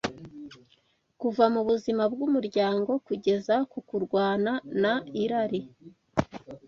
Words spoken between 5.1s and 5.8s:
irani